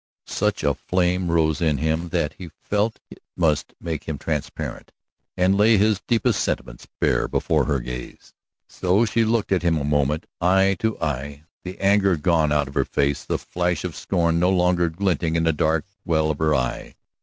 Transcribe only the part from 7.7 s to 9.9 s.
gaze. So she looked at him a